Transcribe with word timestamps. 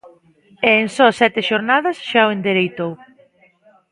E 0.69 0.69
en 0.81 0.87
só 0.95 1.07
sete 1.19 1.41
xornadas 1.49 1.97
xa 2.09 2.21
o 2.27 2.33
endereitou. 2.37 2.91